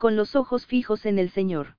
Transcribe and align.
Con 0.00 0.16
los 0.16 0.34
ojos 0.34 0.64
fijos 0.64 1.04
en 1.04 1.18
el 1.18 1.28
Señor. 1.28 1.76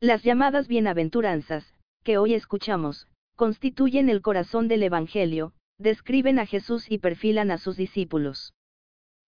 Las 0.00 0.22
llamadas 0.22 0.66
bienaventuranzas, 0.66 1.74
que 2.02 2.16
hoy 2.16 2.32
escuchamos, 2.32 3.06
constituyen 3.36 4.08
el 4.08 4.22
corazón 4.22 4.66
del 4.66 4.82
Evangelio, 4.82 5.52
describen 5.76 6.38
a 6.38 6.46
Jesús 6.46 6.90
y 6.90 6.96
perfilan 6.96 7.50
a 7.50 7.58
sus 7.58 7.76
discípulos. 7.76 8.54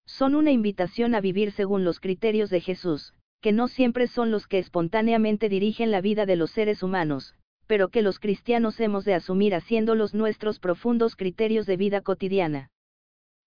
Son 0.06 0.34
una 0.34 0.50
invitación 0.50 1.14
a 1.14 1.20
vivir 1.20 1.52
según 1.52 1.84
los 1.84 2.00
criterios 2.00 2.48
de 2.48 2.62
Jesús, 2.62 3.12
que 3.42 3.52
no 3.52 3.68
siempre 3.68 4.06
son 4.06 4.30
los 4.30 4.46
que 4.46 4.60
espontáneamente 4.60 5.50
dirigen 5.50 5.90
la 5.90 6.00
vida 6.00 6.24
de 6.24 6.36
los 6.36 6.50
seres 6.52 6.82
humanos, 6.82 7.34
pero 7.66 7.90
que 7.90 8.00
los 8.00 8.18
cristianos 8.18 8.80
hemos 8.80 9.04
de 9.04 9.12
asumir 9.12 9.54
haciendo 9.54 9.94
los 9.94 10.14
nuestros 10.14 10.58
profundos 10.58 11.16
criterios 11.16 11.66
de 11.66 11.76
vida 11.76 12.00
cotidiana. 12.00 12.70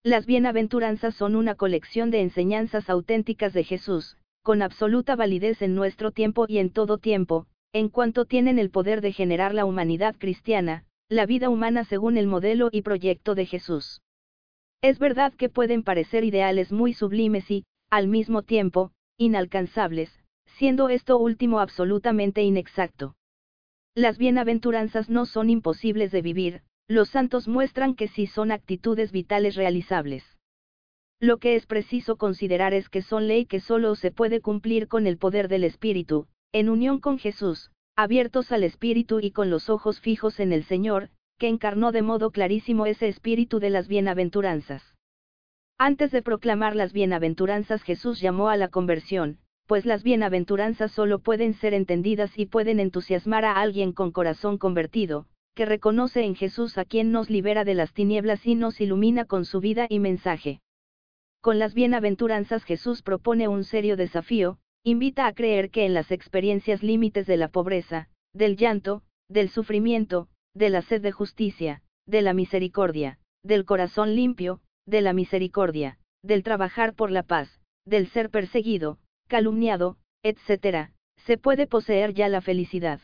Las 0.04 0.26
bienaventuranzas 0.26 1.16
son 1.16 1.34
una 1.34 1.56
colección 1.56 2.12
de 2.12 2.20
enseñanzas 2.20 2.88
auténticas 2.88 3.52
de 3.52 3.64
Jesús, 3.64 4.16
con 4.50 4.62
absoluta 4.62 5.14
validez 5.14 5.62
en 5.62 5.76
nuestro 5.76 6.10
tiempo 6.10 6.44
y 6.48 6.58
en 6.58 6.70
todo 6.70 6.98
tiempo, 6.98 7.46
en 7.72 7.88
cuanto 7.88 8.24
tienen 8.24 8.58
el 8.58 8.68
poder 8.68 9.00
de 9.00 9.12
generar 9.12 9.54
la 9.54 9.64
humanidad 9.64 10.16
cristiana, 10.18 10.86
la 11.08 11.24
vida 11.24 11.48
humana 11.48 11.84
según 11.84 12.16
el 12.16 12.26
modelo 12.26 12.68
y 12.72 12.82
proyecto 12.82 13.36
de 13.36 13.46
Jesús. 13.46 14.02
Es 14.82 14.98
verdad 14.98 15.32
que 15.34 15.50
pueden 15.50 15.84
parecer 15.84 16.24
ideales 16.24 16.72
muy 16.72 16.94
sublimes 16.94 17.48
y, 17.48 17.64
al 17.90 18.08
mismo 18.08 18.42
tiempo, 18.42 18.90
inalcanzables, 19.18 20.20
siendo 20.46 20.88
esto 20.88 21.16
último 21.16 21.60
absolutamente 21.60 22.42
inexacto. 22.42 23.14
Las 23.94 24.18
bienaventuranzas 24.18 25.08
no 25.08 25.26
son 25.26 25.48
imposibles 25.48 26.10
de 26.10 26.22
vivir, 26.22 26.62
los 26.88 27.10
santos 27.10 27.46
muestran 27.46 27.94
que 27.94 28.08
sí 28.08 28.26
son 28.26 28.50
actitudes 28.50 29.12
vitales 29.12 29.54
realizables. 29.54 30.39
Lo 31.22 31.36
que 31.36 31.54
es 31.54 31.66
preciso 31.66 32.16
considerar 32.16 32.72
es 32.72 32.88
que 32.88 33.02
son 33.02 33.28
ley 33.28 33.44
que 33.44 33.60
solo 33.60 33.94
se 33.94 34.10
puede 34.10 34.40
cumplir 34.40 34.88
con 34.88 35.06
el 35.06 35.18
poder 35.18 35.48
del 35.48 35.64
Espíritu, 35.64 36.26
en 36.50 36.70
unión 36.70 36.98
con 36.98 37.18
Jesús, 37.18 37.70
abiertos 37.94 38.52
al 38.52 38.64
Espíritu 38.64 39.20
y 39.20 39.30
con 39.30 39.50
los 39.50 39.68
ojos 39.68 40.00
fijos 40.00 40.40
en 40.40 40.54
el 40.54 40.64
Señor, 40.64 41.10
que 41.38 41.48
encarnó 41.48 41.92
de 41.92 42.00
modo 42.00 42.30
clarísimo 42.30 42.86
ese 42.86 43.08
espíritu 43.08 43.60
de 43.60 43.68
las 43.68 43.86
bienaventuranzas. 43.86 44.82
Antes 45.76 46.10
de 46.10 46.22
proclamar 46.22 46.74
las 46.74 46.94
bienaventuranzas 46.94 47.82
Jesús 47.82 48.18
llamó 48.20 48.48
a 48.48 48.56
la 48.56 48.68
conversión, 48.68 49.38
pues 49.66 49.84
las 49.84 50.02
bienaventuranzas 50.02 50.90
solo 50.90 51.18
pueden 51.18 51.52
ser 51.52 51.74
entendidas 51.74 52.38
y 52.38 52.46
pueden 52.46 52.80
entusiasmar 52.80 53.44
a 53.44 53.60
alguien 53.60 53.92
con 53.92 54.10
corazón 54.10 54.56
convertido, 54.56 55.26
que 55.54 55.66
reconoce 55.66 56.24
en 56.24 56.34
Jesús 56.34 56.78
a 56.78 56.86
quien 56.86 57.12
nos 57.12 57.28
libera 57.28 57.64
de 57.64 57.74
las 57.74 57.92
tinieblas 57.92 58.46
y 58.46 58.54
nos 58.54 58.80
ilumina 58.80 59.26
con 59.26 59.44
su 59.44 59.60
vida 59.60 59.86
y 59.90 59.98
mensaje. 59.98 60.60
Con 61.40 61.58
las 61.58 61.72
bienaventuranzas 61.72 62.64
Jesús 62.64 63.00
propone 63.00 63.48
un 63.48 63.64
serio 63.64 63.96
desafío, 63.96 64.58
invita 64.84 65.26
a 65.26 65.32
creer 65.32 65.70
que 65.70 65.86
en 65.86 65.94
las 65.94 66.10
experiencias 66.10 66.82
límites 66.82 67.26
de 67.26 67.38
la 67.38 67.48
pobreza, 67.48 68.08
del 68.34 68.56
llanto, 68.56 69.02
del 69.28 69.48
sufrimiento, 69.48 70.28
de 70.54 70.68
la 70.68 70.82
sed 70.82 71.00
de 71.00 71.12
justicia, 71.12 71.82
de 72.06 72.20
la 72.20 72.34
misericordia, 72.34 73.18
del 73.42 73.64
corazón 73.64 74.14
limpio, 74.14 74.60
de 74.86 75.00
la 75.00 75.14
misericordia, 75.14 75.98
del 76.22 76.42
trabajar 76.42 76.94
por 76.94 77.10
la 77.10 77.22
paz, 77.22 77.60
del 77.86 78.08
ser 78.08 78.28
perseguido, 78.28 78.98
calumniado, 79.26 79.96
etc., 80.22 80.90
se 81.16 81.38
puede 81.38 81.66
poseer 81.66 82.12
ya 82.12 82.28
la 82.28 82.42
felicidad. 82.42 83.00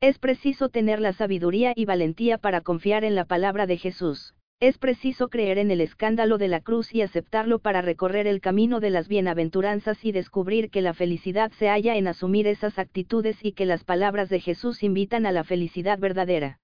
Es 0.00 0.18
preciso 0.18 0.68
tener 0.68 1.00
la 1.00 1.12
sabiduría 1.12 1.72
y 1.74 1.84
valentía 1.84 2.38
para 2.38 2.60
confiar 2.60 3.02
en 3.04 3.14
la 3.14 3.24
palabra 3.24 3.66
de 3.66 3.76
Jesús, 3.76 4.34
es 4.60 4.76
preciso 4.76 5.28
creer 5.30 5.56
en 5.56 5.70
el 5.70 5.80
escándalo 5.80 6.36
de 6.36 6.48
la 6.48 6.60
cruz 6.60 6.94
y 6.94 7.00
aceptarlo 7.00 7.60
para 7.60 7.80
recorrer 7.80 8.26
el 8.26 8.42
camino 8.42 8.78
de 8.78 8.90
las 8.90 9.08
bienaventuranzas 9.08 10.04
y 10.04 10.12
descubrir 10.12 10.68
que 10.68 10.82
la 10.82 10.92
felicidad 10.92 11.50
se 11.52 11.68
halla 11.68 11.96
en 11.96 12.06
asumir 12.06 12.46
esas 12.46 12.78
actitudes 12.78 13.42
y 13.42 13.52
que 13.52 13.64
las 13.64 13.84
palabras 13.84 14.28
de 14.28 14.38
Jesús 14.38 14.82
invitan 14.82 15.24
a 15.24 15.32
la 15.32 15.44
felicidad 15.44 15.98
verdadera. 15.98 16.58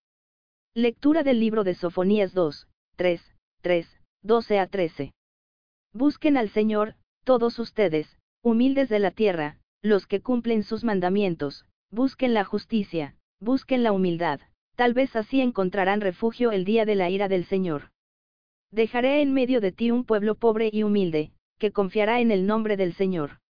Lectura 0.74 1.22
del 1.22 1.40
libro 1.40 1.64
de 1.64 1.74
Sofonías 1.74 2.34
2, 2.34 2.68
3, 2.96 3.34
3, 3.62 4.00
12 4.22 4.58
a 4.58 4.66
13. 4.66 5.14
Busquen 5.94 6.36
al 6.36 6.50
Señor, 6.50 6.96
todos 7.24 7.58
ustedes, 7.58 8.18
humildes 8.42 8.90
de 8.90 8.98
la 8.98 9.10
tierra, 9.10 9.56
los 9.80 10.06
que 10.06 10.20
cumplen 10.20 10.64
sus 10.64 10.84
mandamientos, 10.84 11.64
busquen 11.90 12.34
la 12.34 12.44
justicia, 12.44 13.16
busquen 13.40 13.82
la 13.82 13.92
humildad, 13.92 14.40
tal 14.76 14.94
vez 14.94 15.16
así 15.16 15.40
encontrarán 15.40 16.00
refugio 16.00 16.52
el 16.52 16.64
día 16.64 16.84
de 16.84 16.94
la 16.94 17.10
ira 17.10 17.28
del 17.28 17.44
Señor. 17.46 17.90
Dejaré 18.70 19.22
en 19.22 19.32
medio 19.32 19.60
de 19.60 19.72
ti 19.72 19.90
un 19.90 20.04
pueblo 20.04 20.34
pobre 20.34 20.70
y 20.72 20.82
humilde, 20.82 21.32
que 21.58 21.72
confiará 21.72 22.20
en 22.20 22.30
el 22.30 22.46
nombre 22.46 22.76
del 22.76 22.94
Señor. 22.94 23.40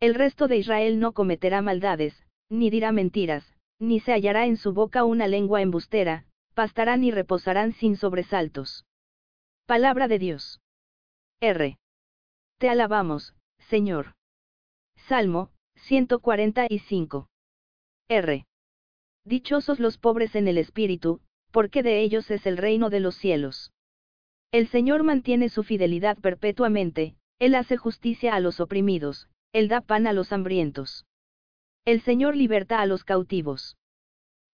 El 0.00 0.14
resto 0.14 0.48
de 0.48 0.56
Israel 0.56 0.98
no 0.98 1.12
cometerá 1.12 1.62
maldades, 1.62 2.26
ni 2.48 2.70
dirá 2.70 2.92
mentiras, 2.92 3.54
ni 3.78 4.00
se 4.00 4.12
hallará 4.12 4.46
en 4.46 4.56
su 4.56 4.72
boca 4.72 5.04
una 5.04 5.28
lengua 5.28 5.62
embustera, 5.62 6.24
pastarán 6.54 7.04
y 7.04 7.10
reposarán 7.10 7.72
sin 7.72 7.96
sobresaltos. 7.96 8.86
Palabra 9.66 10.08
de 10.08 10.18
Dios. 10.18 10.60
R. 11.40 11.76
Te 12.58 12.68
alabamos, 12.70 13.34
Señor. 13.58 14.14
Salmo, 14.96 15.50
145. 15.74 17.28
R. 18.08 18.46
Dichosos 19.26 19.80
los 19.80 19.98
pobres 19.98 20.36
en 20.36 20.46
el 20.46 20.56
espíritu, 20.56 21.20
porque 21.50 21.82
de 21.82 22.00
ellos 22.00 22.30
es 22.30 22.46
el 22.46 22.56
reino 22.56 22.90
de 22.90 23.00
los 23.00 23.16
cielos. 23.16 23.72
El 24.52 24.68
Señor 24.68 25.02
mantiene 25.02 25.48
su 25.48 25.64
fidelidad 25.64 26.16
perpetuamente, 26.16 27.16
Él 27.40 27.56
hace 27.56 27.76
justicia 27.76 28.36
a 28.36 28.40
los 28.40 28.60
oprimidos, 28.60 29.28
Él 29.52 29.66
da 29.66 29.80
pan 29.80 30.06
a 30.06 30.12
los 30.12 30.32
hambrientos. 30.32 31.06
El 31.84 32.02
Señor 32.02 32.36
liberta 32.36 32.80
a 32.80 32.86
los 32.86 33.02
cautivos. 33.02 33.76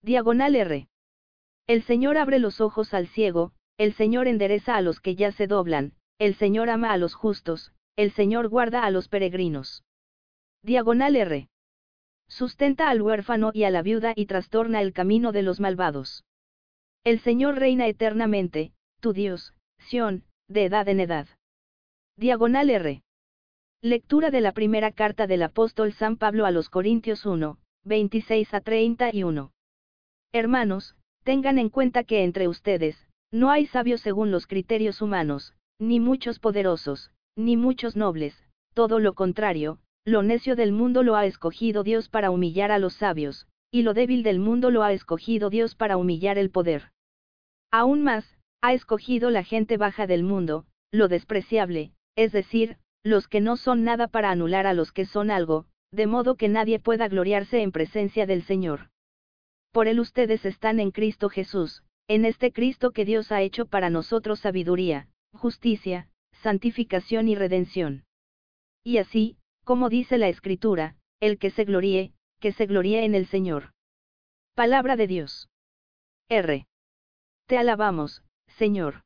Diagonal 0.00 0.56
R. 0.56 0.88
El 1.66 1.82
Señor 1.82 2.16
abre 2.16 2.38
los 2.38 2.62
ojos 2.62 2.94
al 2.94 3.08
ciego, 3.08 3.52
el 3.76 3.92
Señor 3.92 4.26
endereza 4.26 4.76
a 4.76 4.80
los 4.80 5.00
que 5.00 5.16
ya 5.16 5.32
se 5.32 5.46
doblan, 5.46 5.92
el 6.18 6.34
Señor 6.34 6.70
ama 6.70 6.92
a 6.92 6.96
los 6.96 7.12
justos, 7.12 7.74
el 7.96 8.10
Señor 8.12 8.48
guarda 8.48 8.84
a 8.86 8.90
los 8.90 9.08
peregrinos. 9.08 9.84
Diagonal 10.62 11.16
R 11.16 11.51
sustenta 12.32 12.88
al 12.88 13.02
huérfano 13.02 13.50
y 13.52 13.64
a 13.64 13.70
la 13.70 13.82
viuda 13.82 14.14
y 14.16 14.24
trastorna 14.24 14.80
el 14.80 14.94
camino 14.94 15.32
de 15.32 15.42
los 15.42 15.60
malvados. 15.60 16.24
El 17.04 17.20
Señor 17.20 17.58
reina 17.58 17.86
eternamente, 17.86 18.72
tu 19.00 19.12
Dios, 19.12 19.54
Sión, 19.78 20.24
de 20.48 20.64
edad 20.64 20.88
en 20.88 21.00
edad. 21.00 21.28
Diagonal 22.16 22.70
R. 22.70 23.02
Lectura 23.82 24.30
de 24.30 24.40
la 24.40 24.52
primera 24.52 24.92
carta 24.92 25.26
del 25.26 25.42
apóstol 25.42 25.92
San 25.92 26.16
Pablo 26.16 26.46
a 26.46 26.50
los 26.50 26.70
Corintios 26.70 27.26
1, 27.26 27.58
26 27.84 28.54
a 28.54 28.60
31. 28.60 29.52
Hermanos, 30.32 30.96
tengan 31.24 31.58
en 31.58 31.68
cuenta 31.68 32.02
que 32.04 32.24
entre 32.24 32.48
ustedes, 32.48 32.96
no 33.30 33.50
hay 33.50 33.66
sabios 33.66 34.00
según 34.00 34.30
los 34.30 34.46
criterios 34.46 35.02
humanos, 35.02 35.54
ni 35.78 36.00
muchos 36.00 36.38
poderosos, 36.38 37.10
ni 37.36 37.56
muchos 37.58 37.94
nobles, 37.94 38.34
todo 38.72 39.00
lo 39.00 39.12
contrario, 39.14 39.80
lo 40.04 40.22
necio 40.22 40.56
del 40.56 40.72
mundo 40.72 41.02
lo 41.02 41.14
ha 41.16 41.26
escogido 41.26 41.84
Dios 41.84 42.08
para 42.08 42.30
humillar 42.30 42.72
a 42.72 42.78
los 42.78 42.94
sabios, 42.94 43.46
y 43.70 43.82
lo 43.82 43.94
débil 43.94 44.22
del 44.22 44.38
mundo 44.38 44.70
lo 44.70 44.82
ha 44.82 44.92
escogido 44.92 45.48
Dios 45.48 45.74
para 45.74 45.96
humillar 45.96 46.38
el 46.38 46.50
poder. 46.50 46.90
Aún 47.70 48.02
más, 48.02 48.38
ha 48.60 48.72
escogido 48.74 49.30
la 49.30 49.44
gente 49.44 49.76
baja 49.76 50.06
del 50.06 50.24
mundo, 50.24 50.66
lo 50.90 51.08
despreciable, 51.08 51.92
es 52.16 52.32
decir, 52.32 52.78
los 53.02 53.28
que 53.28 53.40
no 53.40 53.56
son 53.56 53.84
nada 53.84 54.08
para 54.08 54.30
anular 54.30 54.66
a 54.66 54.74
los 54.74 54.92
que 54.92 55.06
son 55.06 55.30
algo, 55.30 55.66
de 55.90 56.06
modo 56.06 56.36
que 56.36 56.48
nadie 56.48 56.78
pueda 56.78 57.08
gloriarse 57.08 57.62
en 57.62 57.72
presencia 57.72 58.26
del 58.26 58.42
Señor. 58.42 58.90
Por 59.72 59.88
él 59.88 60.00
ustedes 60.00 60.44
están 60.44 60.80
en 60.80 60.90
Cristo 60.90 61.28
Jesús, 61.28 61.82
en 62.08 62.24
este 62.24 62.52
Cristo 62.52 62.90
que 62.90 63.04
Dios 63.04 63.32
ha 63.32 63.40
hecho 63.40 63.66
para 63.66 63.88
nosotros 63.88 64.40
sabiduría, 64.40 65.08
justicia, 65.32 66.08
santificación 66.42 67.28
y 67.28 67.34
redención. 67.36 68.04
Y 68.84 68.98
así, 68.98 69.36
como 69.64 69.88
dice 69.88 70.18
la 70.18 70.28
Escritura, 70.28 70.96
el 71.20 71.38
que 71.38 71.50
se 71.50 71.64
gloríe, 71.64 72.12
que 72.40 72.52
se 72.52 72.66
gloríe 72.66 73.04
en 73.04 73.14
el 73.14 73.26
Señor. 73.26 73.72
Palabra 74.54 74.96
de 74.96 75.06
Dios. 75.06 75.48
R. 76.28 76.66
Te 77.46 77.58
alabamos, 77.58 78.22
Señor. 78.46 79.02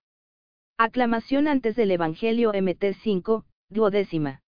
Aclamación 0.78 1.48
antes 1.48 1.76
del 1.76 1.90
Evangelio 1.90 2.52
MT 2.52 2.94
5, 3.02 3.44
duodécima. 3.70 4.42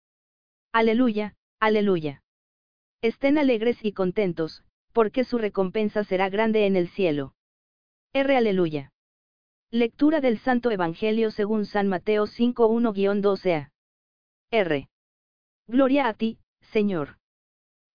Aleluya, 0.73 1.37
Aleluya. 1.61 2.23
Estén 3.03 3.37
alegres 3.37 3.85
y 3.85 3.93
contentos, 3.93 4.65
porque 4.93 5.25
su 5.25 5.39
recompensa 5.39 6.05
será 6.05 6.29
grande 6.29 6.67
en 6.67 6.77
el 6.77 6.89
cielo. 6.89 7.35
R. 8.13 8.37
Aleluya. 8.37 8.93
Lectura 9.71 10.21
del 10.21 10.39
Santo 10.39 10.71
Evangelio 10.71 11.31
según 11.31 11.67
San 11.67 11.89
Mateo 11.89 12.27
5.1-12a. 12.27 13.71
R. 14.51 14.89
Gloria 15.69 16.09
a 16.09 16.15
ti, 16.15 16.39
Señor. 16.73 17.19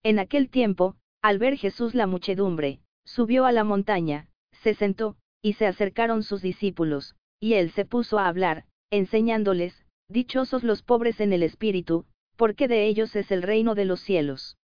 En 0.04 0.20
aquel 0.20 0.50
tiempo, 0.50 0.96
al 1.24 1.40
ver 1.40 1.58
Jesús 1.58 1.96
la 1.96 2.08
muchedumbre, 2.08 2.80
subió 3.04 3.46
a 3.46 3.52
la 3.52 3.64
montaña, 3.64 4.30
se 4.62 4.75
sentó, 4.75 5.18
y 5.42 5.54
se 5.54 5.66
acercaron 5.66 6.22
sus 6.22 6.42
discípulos, 6.42 7.16
y 7.40 7.56
él 7.56 7.72
se 7.72 7.84
puso 7.84 8.20
a 8.20 8.28
hablar, 8.28 8.66
enseñándoles, 8.92 9.84
Dichosos 10.10 10.64
los 10.64 10.84
pobres 10.84 11.20
en 11.20 11.34
el 11.34 11.42
espíritu, 11.42 12.06
porque 12.36 12.68
de 12.68 12.86
ellos 12.86 13.16
es 13.16 13.31
el 13.31 13.42
reino 13.42 13.74
de 13.74 13.86
los 13.86 14.02
cielos. 14.02 14.58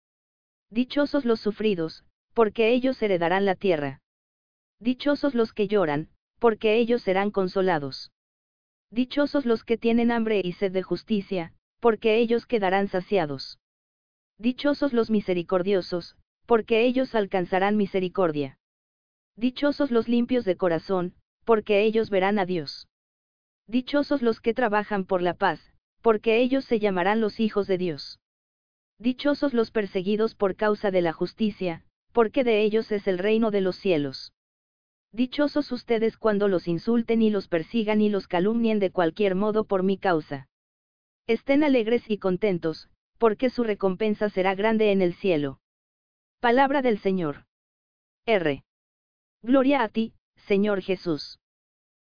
Dichosos 0.70 1.24
los 1.24 1.40
sufridos, 1.40 2.04
porque 2.34 2.74
ellos 2.74 3.02
heredarán 3.02 3.46
la 3.46 3.56
tierra. 3.56 4.02
Dichosos 4.80 5.36
los 5.36 5.54
que 5.54 5.68
lloran, 5.68 6.10
porque 6.40 6.76
ellos 6.76 7.02
serán 7.04 7.32
consolados. 7.32 8.12
Dichosos 8.92 9.46
los 9.46 9.64
que 9.64 9.78
tienen 9.78 10.12
hambre 10.12 10.42
y 10.44 10.52
sed 10.54 10.72
de 10.72 10.84
justicia, 10.84 11.54
porque 11.80 12.18
ellos 12.18 12.46
quedarán 12.46 12.88
saciados. 12.88 13.60
Dichosos 14.38 14.94
los 14.94 15.10
misericordiosos, 15.10 16.16
porque 16.46 16.86
ellos 16.86 17.16
alcanzarán 17.16 17.78
misericordia. 17.78 18.60
Dichosos 19.36 19.92
los 19.92 20.08
limpios 20.08 20.46
de 20.46 20.58
corazón, 20.58 21.14
porque 21.46 21.84
ellos 21.84 22.10
verán 22.10 22.40
a 22.40 22.46
Dios. 22.46 22.88
Dichosos 23.68 24.22
los 24.22 24.40
que 24.40 24.54
trabajan 24.54 25.06
por 25.06 25.22
la 25.22 25.34
paz, 25.34 25.60
porque 26.02 26.40
ellos 26.40 26.66
se 26.66 26.80
llamarán 26.80 27.22
los 27.22 27.40
hijos 27.40 27.68
de 27.68 27.78
Dios. 27.78 28.20
Dichosos 29.00 29.54
los 29.54 29.72
perseguidos 29.72 30.36
por 30.36 30.56
causa 30.56 30.90
de 30.90 31.02
la 31.02 31.14
justicia, 31.14 31.84
porque 32.14 32.44
de 32.44 32.62
ellos 32.64 32.92
es 32.92 33.08
el 33.08 33.20
reino 33.20 33.52
de 33.52 33.62
los 33.62 33.76
cielos. 33.76 34.34
Dichosos 35.12 35.72
ustedes 35.72 36.18
cuando 36.18 36.48
los 36.48 36.68
insulten 36.68 37.22
y 37.22 37.30
los 37.30 37.48
persigan 37.48 38.02
y 38.02 38.10
los 38.10 38.28
calumnien 38.28 38.80
de 38.80 38.92
cualquier 38.92 39.36
modo 39.36 39.66
por 39.66 39.84
mi 39.84 39.98
causa. 39.98 40.48
Estén 41.28 41.64
alegres 41.64 42.10
y 42.10 42.18
contentos, 42.18 42.90
porque 43.18 43.50
su 43.50 43.64
recompensa 43.64 44.30
será 44.30 44.56
grande 44.56 44.92
en 44.94 45.02
el 45.02 45.14
cielo. 45.14 45.60
Palabra 46.40 46.82
del 46.82 47.00
Señor. 47.00 47.46
R. 48.26 48.64
Gloria 49.42 49.84
a 49.84 49.90
ti, 49.90 50.14
Señor 50.36 50.82
Jesús. 50.82 51.40